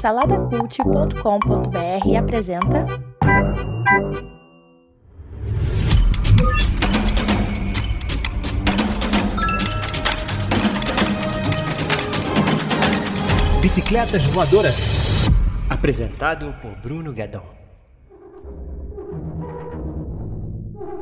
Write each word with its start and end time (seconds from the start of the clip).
Saladacult.com.br 0.00 2.16
apresenta. 2.16 2.86
Bicicletas 13.60 14.26
Voadoras. 14.32 15.28
Apresentado 15.70 16.54
por 16.60 16.76
Bruno 16.82 17.12
Guedon. 17.12 17.42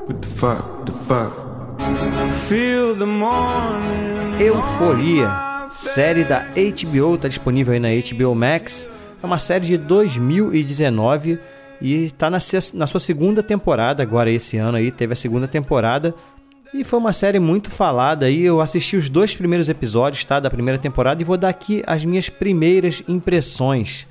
What 0.06 0.20
the 0.20 0.28
fuck? 0.28 0.84
The 0.84 0.92
fuck? 1.06 1.32
Feel 2.48 2.94
the 2.94 3.06
morning. 3.06 4.38
Euforia, 4.38 5.49
série 5.74 6.24
da 6.24 6.40
HBO, 6.40 7.14
está 7.14 7.28
disponível 7.28 7.74
aí 7.74 7.80
na 7.80 7.88
HBO 7.88 8.34
Max. 8.34 8.88
É 9.22 9.26
uma 9.26 9.38
série 9.38 9.66
de 9.66 9.76
2019 9.76 11.38
e 11.80 12.04
está 12.04 12.28
na, 12.28 12.38
na 12.74 12.86
sua 12.86 13.00
segunda 13.00 13.42
temporada 13.42 14.02
agora 14.02 14.30
esse 14.30 14.56
ano 14.56 14.76
aí, 14.76 14.90
teve 14.90 15.12
a 15.12 15.16
segunda 15.16 15.48
temporada. 15.48 16.14
E 16.72 16.84
foi 16.84 16.98
uma 16.98 17.12
série 17.12 17.40
muito 17.40 17.70
falada 17.70 18.26
aí. 18.26 18.42
Eu 18.42 18.60
assisti 18.60 18.96
os 18.96 19.08
dois 19.08 19.34
primeiros 19.34 19.68
episódios, 19.68 20.24
tá, 20.24 20.38
da 20.38 20.48
primeira 20.48 20.78
temporada 20.78 21.20
e 21.20 21.24
vou 21.24 21.36
dar 21.36 21.48
aqui 21.48 21.82
as 21.86 22.04
minhas 22.04 22.28
primeiras 22.28 23.02
impressões. 23.08 24.06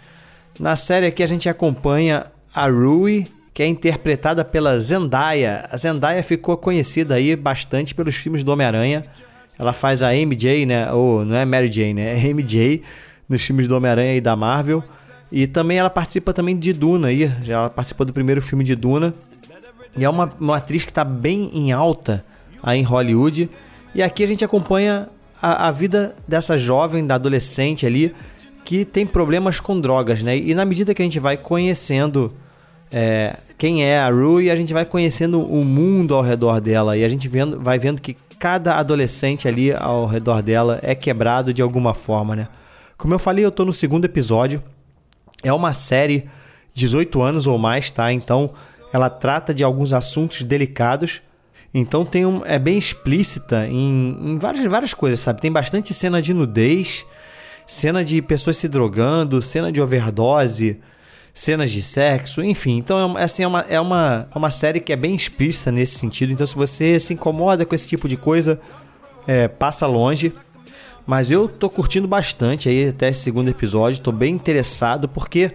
Na 0.60 0.76
série 0.76 1.06
aqui 1.06 1.24
a 1.24 1.28
gente 1.28 1.48
acompanha 1.48 2.26
a 2.54 2.68
Rui, 2.68 3.26
que 3.54 3.64
é 3.64 3.68
interpretada 3.68 4.44
pela 4.44 4.80
Zendaya. 4.82 5.68
A 5.72 5.78
Zendaya 5.78 6.22
ficou 6.22 6.58
conhecida 6.58 7.16
aí 7.16 7.34
bastante 7.36 7.96
pelos 7.96 8.16
filmes 8.16 8.44
do 8.44 8.52
Homem-Aranha. 8.52 9.06
Ela 9.60 9.74
faz 9.74 10.02
a 10.02 10.14
MJ, 10.14 10.66
né? 10.66 10.92
Ou 10.94 11.26
não 11.26 11.36
é 11.36 11.44
Mary 11.44 11.70
Jane, 11.70 11.94
né? 11.94 12.18
É 12.18 12.34
MJ 12.34 12.82
nos 13.28 13.44
filmes 13.44 13.68
do 13.68 13.76
Homem-Aranha 13.76 14.16
e 14.16 14.22
da 14.22 14.36
Marvel. 14.36 14.82
E 15.30 15.46
também 15.46 15.78
ela 15.78 15.90
participa 15.90 16.34
também 16.34 16.58
de 16.58 16.72
Duna 16.72 17.10
aí. 17.10 17.30
Já 17.44 17.70
participou 17.70 18.06
do 18.06 18.14
primeiro 18.14 18.42
filme 18.42 18.64
de 18.64 18.74
Duna. 18.74 19.14
E 19.98 20.06
é 20.06 20.10
uma, 20.10 20.32
uma 20.40 20.58
atriz 20.58 20.86
que 20.86 20.92
está 20.92 21.04
bem 21.04 21.52
em 21.54 21.74
alta 21.74 22.26
aí 22.64 22.80
em 22.80 22.84
Hollywood. 22.84 23.50
E 23.94 24.02
aqui 24.02 24.24
a 24.24 24.28
gente 24.28 24.46
acompanha 24.46 25.10
a, 25.42 25.68
a 25.68 25.72
vida 25.72 26.16
dessa 26.28 26.58
jovem, 26.58 27.06
da 27.06 27.16
adolescente 27.16 27.86
ali, 27.86 28.16
que 28.64 28.86
tem 28.86 29.06
problemas 29.06 29.60
com 29.60 29.80
drogas, 29.80 30.24
né? 30.24 30.38
E 30.38 30.56
na 30.56 30.64
medida 30.64 30.94
que 30.94 31.02
a 31.02 31.06
gente 31.06 31.20
vai 31.20 31.36
conhecendo 31.36 32.34
é, 32.92 33.38
quem 33.58 33.84
é 33.84 34.00
a 34.00 34.10
Rui, 34.10 34.50
a 34.50 34.56
gente 34.56 34.74
vai 34.74 34.86
conhecendo 34.86 35.42
o 35.42 35.66
mundo 35.66 36.16
ao 36.16 36.22
redor 36.22 36.60
dela 36.62 36.98
e 36.98 37.04
a 37.04 37.08
gente 37.08 37.28
vendo, 37.28 37.60
vai 37.60 37.78
vendo 37.78 38.02
que 38.02 38.16
cada 38.40 38.78
adolescente 38.78 39.48
ali 39.48 39.74
ao 39.74 40.06
redor 40.06 40.42
dela 40.42 40.80
é 40.82 40.96
quebrado 40.96 41.54
de 41.54 41.62
alguma 41.62 41.94
forma, 41.94 42.36
né? 42.36 42.48
Como 42.98 43.14
eu 43.14 43.20
falei, 43.20 43.46
eu 43.46 43.52
tô 43.52 43.66
no 43.66 43.74
segundo 43.74 44.06
episódio. 44.06 44.64
É 45.44 45.52
uma 45.52 45.74
série 45.74 46.30
18 46.74 47.22
anos 47.22 47.48
ou 47.48 47.58
mais, 47.58 47.92
tá? 47.92 48.12
Então 48.12 48.52
ela 48.94 49.10
trata 49.10 49.54
de 49.54 49.64
alguns 49.64 49.94
assuntos 49.94 50.44
delicados. 50.44 51.22
Então 51.74 52.06
tem 52.06 52.26
um, 52.26 52.44
é 52.46 52.58
bem 52.58 52.78
explícita 52.78 53.68
em, 53.68 54.18
em 54.22 54.38
várias, 54.38 54.66
várias 54.66 54.94
coisas, 54.94 55.20
sabe? 55.20 55.42
Tem 55.42 55.52
bastante 55.52 55.94
cena 55.94 56.22
de 56.22 56.34
nudez, 56.34 57.06
cena 57.68 58.04
de 58.04 58.22
pessoas 58.22 58.58
se 58.58 58.68
drogando, 58.68 59.42
cena 59.42 59.72
de 59.72 59.82
overdose, 59.82 60.80
cenas 61.34 61.72
de 61.72 61.82
sexo, 61.82 62.44
enfim. 62.44 62.78
Então, 62.78 63.18
é, 63.18 63.24
assim, 63.24 63.44
é 63.44 63.48
uma, 63.48 63.66
é, 63.70 63.80
uma, 63.80 64.28
é 64.34 64.38
uma 64.38 64.52
série 64.52 64.80
que 64.80 64.92
é 64.92 64.96
bem 64.96 65.16
explícita 65.16 65.72
nesse 65.72 65.96
sentido. 65.96 66.32
Então, 66.34 66.46
se 66.46 66.56
você 66.56 67.00
se 67.00 67.14
incomoda 67.14 67.66
com 67.66 67.76
esse 67.76 67.88
tipo 67.88 68.08
de 68.08 68.18
coisa, 68.18 68.60
é, 69.28 69.48
passa 69.48 69.86
longe. 69.88 70.34
Mas 71.06 71.32
eu 71.32 71.48
tô 71.48 71.70
curtindo 71.70 72.08
bastante 72.08 72.70
aí 72.70 72.90
até 72.90 73.10
esse 73.10 73.22
segundo 73.22 73.50
episódio, 73.50 74.00
tô 74.00 74.12
bem 74.12 74.34
interessado 74.34 75.10
porque 75.10 75.52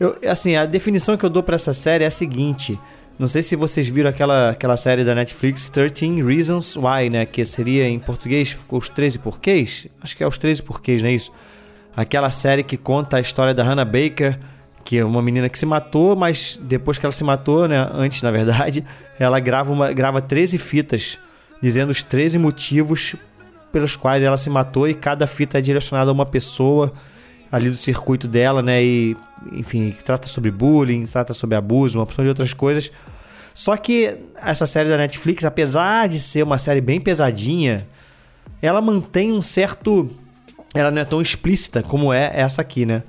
eu, 0.00 0.16
assim, 0.28 0.56
a 0.56 0.66
definição 0.66 1.16
que 1.16 1.24
eu 1.24 1.30
dou 1.30 1.42
para 1.42 1.54
essa 1.54 1.72
série 1.72 2.02
é 2.02 2.08
a 2.08 2.10
seguinte, 2.10 2.78
não 3.18 3.28
sei 3.28 3.42
se 3.42 3.56
vocês 3.56 3.88
viram 3.88 4.10
aquela, 4.10 4.50
aquela 4.50 4.76
série 4.76 5.02
da 5.02 5.14
Netflix 5.14 5.70
13 5.70 6.22
Reasons 6.22 6.76
Why, 6.76 7.08
né, 7.08 7.24
que 7.24 7.42
seria 7.46 7.88
em 7.88 7.98
português 7.98 8.54
os 8.70 8.88
13 8.90 9.18
porquês? 9.20 9.86
Acho 10.02 10.14
que 10.16 10.22
é 10.22 10.26
os 10.26 10.36
13 10.36 10.62
porquês, 10.62 11.00
não 11.00 11.08
é 11.08 11.12
isso? 11.12 11.32
Aquela 11.96 12.28
série 12.28 12.62
que 12.62 12.76
conta 12.76 13.16
a 13.16 13.20
história 13.20 13.54
da 13.54 13.62
Hannah 13.62 13.86
Baker, 13.86 14.38
que 14.86 14.98
é 14.98 15.04
uma 15.04 15.20
menina 15.20 15.48
que 15.48 15.58
se 15.58 15.66
matou, 15.66 16.14
mas 16.14 16.60
depois 16.62 16.96
que 16.96 17.04
ela 17.04 17.12
se 17.12 17.24
matou, 17.24 17.66
né, 17.66 17.90
antes 17.92 18.22
na 18.22 18.30
verdade, 18.30 18.84
ela 19.18 19.40
grava, 19.40 19.72
uma, 19.72 19.92
grava 19.92 20.22
13 20.22 20.56
fitas 20.58 21.18
dizendo 21.60 21.90
os 21.90 22.04
13 22.04 22.38
motivos 22.38 23.16
pelos 23.72 23.96
quais 23.96 24.22
ela 24.22 24.36
se 24.36 24.48
matou 24.48 24.88
e 24.88 24.94
cada 24.94 25.26
fita 25.26 25.58
é 25.58 25.60
direcionada 25.60 26.08
a 26.08 26.12
uma 26.12 26.24
pessoa 26.24 26.92
ali 27.50 27.68
do 27.68 27.74
circuito 27.74 28.28
dela, 28.28 28.62
né, 28.62 28.80
e 28.80 29.16
enfim, 29.52 29.92
trata 30.04 30.28
sobre 30.28 30.52
bullying, 30.52 31.04
trata 31.04 31.34
sobre 31.34 31.56
abuso, 31.56 31.98
uma 31.98 32.04
opção 32.04 32.24
de 32.24 32.28
outras 32.28 32.54
coisas. 32.54 32.92
Só 33.52 33.76
que 33.76 34.16
essa 34.40 34.66
série 34.66 34.88
da 34.88 34.96
Netflix, 34.96 35.44
apesar 35.44 36.08
de 36.08 36.20
ser 36.20 36.44
uma 36.44 36.58
série 36.58 36.80
bem 36.80 37.00
pesadinha, 37.00 37.84
ela 38.62 38.80
mantém 38.80 39.32
um 39.32 39.42
certo 39.42 40.08
ela 40.74 40.90
não 40.90 41.00
é 41.00 41.04
tão 41.04 41.20
explícita 41.20 41.82
como 41.82 42.12
é 42.12 42.30
essa 42.34 42.60
aqui, 42.60 42.84
né? 42.84 43.02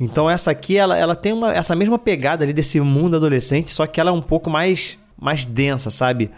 Então 0.00 0.30
essa 0.30 0.50
aqui, 0.50 0.76
ela, 0.76 0.96
ela 0.96 1.16
tem 1.16 1.32
uma, 1.32 1.52
essa 1.52 1.74
mesma 1.74 1.98
pegada 1.98 2.44
ali 2.44 2.52
desse 2.52 2.80
mundo 2.80 3.16
adolescente, 3.16 3.72
só 3.72 3.86
que 3.86 4.00
ela 4.00 4.10
é 4.10 4.12
um 4.12 4.22
pouco 4.22 4.48
mais, 4.48 4.98
mais 5.20 5.44
densa, 5.44 5.90
sabe? 5.90 6.30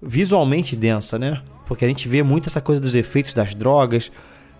Visualmente 0.00 0.74
densa, 0.74 1.18
né? 1.18 1.42
Porque 1.66 1.84
a 1.84 1.88
gente 1.88 2.08
vê 2.08 2.22
muito 2.22 2.48
essa 2.48 2.60
coisa 2.60 2.80
dos 2.80 2.94
efeitos 2.94 3.34
das 3.34 3.54
drogas, 3.54 4.10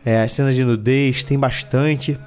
é, 0.05 0.23
as 0.23 0.33
cenas 0.33 0.55
de 0.55 0.65
nudez, 0.65 1.23
tem 1.25 1.39
bastante. 1.39 2.19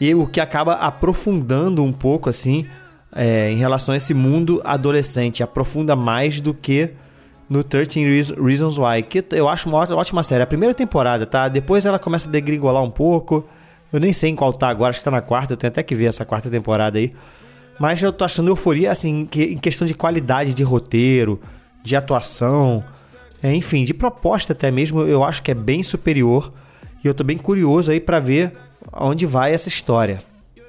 E 0.00 0.14
o 0.14 0.26
que 0.26 0.40
acaba 0.40 0.74
aprofundando 0.74 1.82
um 1.82 1.92
pouco, 1.92 2.30
assim, 2.30 2.66
é, 3.14 3.50
em 3.50 3.56
relação 3.56 3.92
a 3.92 3.96
esse 3.96 4.14
mundo 4.14 4.60
adolescente. 4.64 5.42
Aprofunda 5.42 5.96
mais 5.96 6.40
do 6.40 6.54
que 6.54 6.90
no 7.48 7.64
13 7.64 8.34
Reasons 8.40 8.78
Why, 8.78 9.02
que 9.02 9.24
eu 9.32 9.48
acho 9.48 9.68
uma 9.68 9.78
ótima 9.78 10.22
série. 10.22 10.42
A 10.42 10.46
primeira 10.46 10.74
temporada, 10.74 11.26
tá? 11.26 11.48
Depois 11.48 11.84
ela 11.84 11.98
começa 11.98 12.28
a 12.28 12.32
degringolar 12.32 12.82
um 12.82 12.90
pouco 12.90 13.44
eu 13.92 14.00
nem 14.00 14.12
sei 14.12 14.30
em 14.30 14.36
qual 14.36 14.52
tá 14.52 14.68
agora, 14.68 14.90
acho 14.90 15.00
que 15.00 15.04
tá 15.04 15.10
na 15.10 15.20
quarta, 15.20 15.52
eu 15.52 15.56
tenho 15.56 15.70
até 15.70 15.82
que 15.82 15.94
ver 15.94 16.06
essa 16.06 16.24
quarta 16.24 16.48
temporada 16.48 16.98
aí. 16.98 17.12
Mas 17.78 18.02
eu 18.02 18.12
tô 18.12 18.24
achando 18.24 18.50
euforia, 18.50 18.90
assim, 18.90 19.28
em 19.34 19.56
questão 19.58 19.86
de 19.86 19.94
qualidade 19.94 20.52
de 20.52 20.62
roteiro, 20.62 21.40
de 21.82 21.96
atuação, 21.96 22.84
é, 23.42 23.54
enfim, 23.54 23.84
de 23.84 23.94
proposta 23.94 24.52
até 24.52 24.70
mesmo, 24.70 25.02
eu 25.02 25.24
acho 25.24 25.42
que 25.42 25.50
é 25.50 25.54
bem 25.54 25.82
superior. 25.82 26.52
E 27.02 27.08
eu 27.08 27.14
tô 27.14 27.24
bem 27.24 27.38
curioso 27.38 27.90
aí 27.90 27.98
para 27.98 28.18
ver 28.18 28.52
aonde 28.92 29.24
vai 29.24 29.54
essa 29.54 29.68
história. 29.68 30.18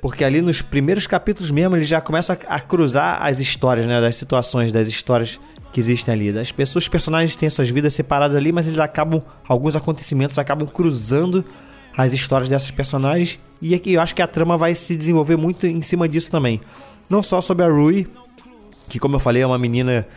Porque 0.02 0.24
ali 0.24 0.42
nos 0.42 0.62
primeiros 0.62 1.06
capítulos 1.06 1.52
mesmo, 1.52 1.76
ele 1.76 1.84
já 1.84 2.02
começa 2.02 2.38
a, 2.48 2.56
a 2.56 2.60
cruzar 2.60 3.22
as 3.22 3.40
histórias, 3.40 3.86
né? 3.86 4.00
Das 4.00 4.16
situações, 4.16 4.72
das 4.72 4.88
histórias 4.88 5.40
que 5.74 5.80
existem 5.80 6.14
ali. 6.14 6.32
Das 6.32 6.52
pessoas, 6.52 6.86
os 6.86 6.90
personagens 6.90 7.36
têm 7.36 7.50
suas 7.50 7.70
vidas 7.70 7.94
separadas 7.94 8.36
ali, 8.36 8.52
mas 8.52 8.68
eles 8.68 8.80
acabam, 8.80 9.22
alguns 9.48 9.76
acontecimentos 9.76 10.40
acabam 10.40 10.68
cruzando 10.68 11.46
as 11.96 12.14
histórias 12.14 12.50
dessas 12.50 12.72
personagens. 12.72 13.40
E 13.62 13.76
aqui 13.76 13.94
eu 13.94 14.02
acho 14.02 14.16
que 14.16 14.22
a 14.22 14.28
trama 14.28 14.58
vai 14.58 14.74
se 14.74 14.96
desenvolver 14.96 15.38
muito 15.38 15.68
em 15.68 15.82
cima 15.82 16.08
disso 16.08 16.32
também. 16.32 16.62
Não 17.10 17.22
só 17.22 17.42
sobre 17.42 17.66
a 17.66 17.70
Rui, 17.70 18.08
que 18.88 19.00
como 19.00 19.16
eu 19.16 19.20
falei, 19.20 19.42
é 19.42 19.46
uma 19.46 19.58
menina 19.58 20.08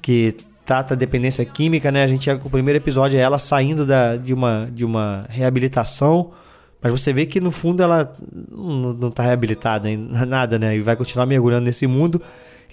que 0.00 0.36
trata 0.64 0.94
dependência 0.94 1.44
química, 1.44 1.90
né? 1.90 2.02
A 2.02 2.06
gente 2.06 2.30
o 2.30 2.50
primeiro 2.50 2.78
episódio 2.78 3.18
é 3.18 3.20
ela 3.20 3.38
saindo 3.38 3.84
da, 3.84 4.16
de, 4.16 4.32
uma, 4.32 4.68
de 4.72 4.84
uma 4.84 5.26
reabilitação. 5.28 6.32
Mas 6.80 6.90
você 6.90 7.12
vê 7.12 7.26
que 7.26 7.40
no 7.40 7.50
fundo 7.50 7.82
ela 7.82 8.12
não, 8.50 8.92
não 8.92 9.10
tá 9.10 9.22
reabilitada 9.22 9.88
em 9.88 9.96
nada, 10.26 10.58
né? 10.58 10.76
E 10.76 10.80
vai 10.80 10.96
continuar 10.96 11.26
mergulhando 11.26 11.66
nesse 11.66 11.86
mundo 11.86 12.20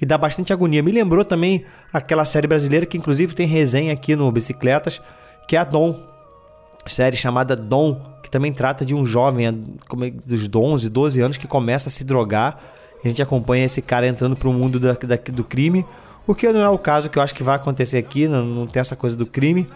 e 0.02 0.06
dá 0.06 0.18
bastante 0.18 0.54
agonia. 0.54 0.82
Me 0.82 0.92
lembrou 0.92 1.24
também 1.24 1.66
aquela 1.92 2.26
série 2.26 2.48
brasileira 2.48 2.86
que 2.86 2.98
inclusive 2.98 3.36
tem 3.36 3.46
resenha 3.46 3.94
aqui 3.94 4.16
no 4.16 4.32
Bicicletas, 4.32 5.02
que 5.48 5.56
é 5.56 5.60
a 5.60 5.64
Dom. 5.64 6.08
Série 6.88 7.18
chamada 7.18 7.56
Dom, 7.56 8.02
que 8.30 8.32
também 8.32 8.54
trata 8.54 8.86
de 8.86 8.94
um 8.94 9.04
jovem 9.04 9.48
é, 9.48 9.52
dos 9.52 10.48
11, 10.54 10.88
12 10.88 11.20
anos 11.20 11.38
que 11.38 11.48
começa 11.48 11.90
a 11.90 11.92
se 11.92 12.04
drogar. 12.04 12.60
A 13.04 13.08
gente 13.08 13.22
acompanha 13.22 13.66
esse 13.66 13.82
cara 13.82 14.08
entrando 14.08 14.36
para 14.36 14.48
o 14.48 14.54
mundo 14.54 14.80
da, 14.80 14.94
da, 14.94 15.16
do 15.32 15.44
crime, 15.44 15.84
o 16.28 16.36
que 16.36 16.52
não 16.52 16.62
é 16.62 16.70
o 16.70 16.78
caso 16.78 17.10
que 17.10 17.18
eu 17.18 17.24
acho 17.24 17.34
que 17.34 17.42
vai 17.42 17.56
acontecer 17.56 17.98
aqui, 17.98 18.28
não, 18.28 18.46
não 18.46 18.68
tem 18.68 18.80
essa 18.80 18.96
coisa 18.96 19.16
do 19.16 19.26
crime. 19.26 19.68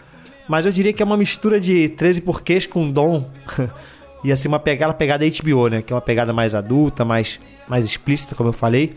Mas 0.47 0.67
eu 0.67 0.71
diria 0.71 0.93
que 0.93 1.01
é 1.01 1.05
uma 1.05 1.17
mistura 1.17 1.59
de 1.59 1.89
13 1.89 2.21
porquês 2.21 2.67
com 2.67 2.91
Dom. 2.91 3.27
e 4.23 4.31
assim, 4.31 4.47
uma 4.47 4.59
pegada, 4.59 4.93
pegada 4.93 5.25
HBO, 5.25 5.67
né? 5.69 5.81
Que 5.81 5.91
é 5.91 5.95
uma 5.95 6.01
pegada 6.01 6.31
mais 6.31 6.53
adulta, 6.53 7.03
mais, 7.03 7.39
mais 7.67 7.85
explícita, 7.85 8.35
como 8.35 8.49
eu 8.49 8.53
falei. 8.53 8.93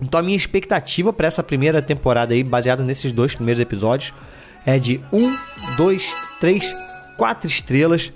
Então 0.00 0.18
a 0.18 0.22
minha 0.22 0.36
expectativa 0.36 1.12
para 1.12 1.26
essa 1.26 1.42
primeira 1.42 1.82
temporada 1.82 2.32
aí, 2.32 2.42
baseada 2.42 2.82
nesses 2.82 3.12
dois 3.12 3.34
primeiros 3.34 3.60
episódios, 3.60 4.14
é 4.64 4.78
de 4.78 4.98
1, 5.12 5.36
2, 5.76 6.14
3, 6.40 6.74
4 7.18 7.46
estrelas. 7.48 8.12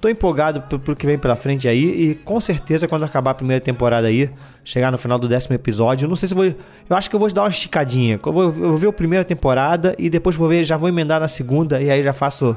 Tô 0.00 0.08
empolgado 0.08 0.60
pro, 0.78 0.94
que 0.94 1.06
vem 1.06 1.18
pela 1.18 1.34
frente 1.34 1.66
aí 1.66 2.10
e 2.10 2.14
com 2.14 2.38
certeza 2.40 2.86
quando 2.86 3.04
acabar 3.04 3.32
a 3.32 3.34
primeira 3.34 3.60
temporada 3.60 4.06
aí, 4.06 4.30
chegar 4.64 4.92
no 4.92 4.98
final 4.98 5.18
do 5.18 5.26
décimo 5.26 5.56
episódio, 5.56 6.06
não 6.06 6.14
sei 6.14 6.28
se 6.28 6.34
vou, 6.34 6.44
eu 6.44 6.54
acho 6.90 7.10
que 7.10 7.16
eu 7.16 7.20
vou 7.20 7.32
dar 7.32 7.42
uma 7.42 7.48
esticadinha. 7.48 8.20
Eu 8.24 8.32
vou, 8.32 8.44
eu 8.44 8.52
vou 8.52 8.76
ver 8.76 8.88
a 8.88 8.92
primeira 8.92 9.24
temporada 9.24 9.96
e 9.98 10.08
depois 10.08 10.36
vou 10.36 10.48
ver, 10.48 10.62
já 10.62 10.76
vou 10.76 10.88
emendar 10.88 11.18
na 11.18 11.26
segunda 11.26 11.80
e 11.80 11.90
aí 11.90 12.00
já 12.00 12.12
faço 12.12 12.56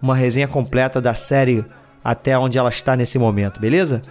uma 0.00 0.16
resenha 0.16 0.48
completa 0.48 1.00
da 1.00 1.14
série 1.14 1.64
até 2.02 2.36
onde 2.36 2.58
ela 2.58 2.68
está 2.68 2.96
nesse 2.96 3.16
momento, 3.16 3.60
beleza? 3.60 4.02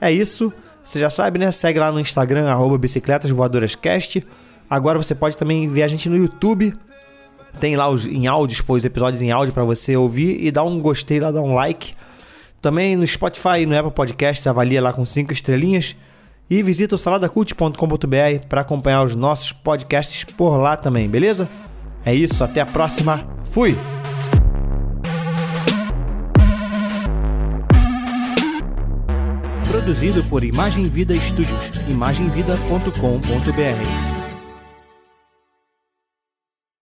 É 0.00 0.10
isso. 0.12 0.52
Você 0.84 0.98
já 0.98 1.10
sabe, 1.10 1.38
né? 1.38 1.50
Segue 1.50 1.78
lá 1.78 1.90
no 1.90 1.98
Instagram, 1.98 2.48
arroba 2.48 2.78
Bicicletas 2.78 3.30
Voadoras 3.30 3.74
Cast. 3.74 4.24
Agora 4.70 5.00
você 5.00 5.14
pode 5.14 5.36
também 5.36 5.68
ver 5.68 5.82
a 5.82 5.86
gente 5.88 6.08
no 6.08 6.16
YouTube. 6.16 6.72
Tem 7.60 7.76
lá 7.76 7.88
os, 7.88 8.06
em 8.06 8.26
áudio, 8.26 8.64
os 8.66 8.84
episódios 8.84 9.22
em 9.22 9.30
áudio 9.30 9.52
para 9.52 9.64
você 9.64 9.96
ouvir 9.96 10.44
e 10.44 10.50
dar 10.50 10.64
um 10.64 10.80
gostei 10.80 11.20
lá, 11.20 11.30
dar 11.30 11.42
um 11.42 11.54
like. 11.54 11.94
Também 12.62 12.96
no 12.96 13.04
Spotify 13.04 13.62
e 13.62 13.66
no 13.66 13.76
Apple 13.76 13.90
Podcasts, 13.90 14.46
avalia 14.46 14.80
lá 14.80 14.92
com 14.92 15.04
5 15.04 15.32
estrelinhas. 15.32 15.96
E 16.48 16.62
visita 16.62 16.94
o 16.94 16.98
saladacult.com.br 16.98 18.46
para 18.48 18.60
acompanhar 18.60 19.02
os 19.02 19.16
nossos 19.16 19.50
podcasts 19.52 20.22
por 20.24 20.56
lá 20.56 20.76
também, 20.76 21.08
beleza? 21.08 21.48
É 22.04 22.14
isso, 22.14 22.44
até 22.44 22.60
a 22.60 22.66
próxima. 22.66 23.26
Fui! 23.46 23.76
Produzido 29.66 30.22
por 30.24 30.44
Imagem 30.44 30.86
Vida 30.88 31.18
Studios, 31.18 31.70
imagemvida.com.br. 31.88 34.21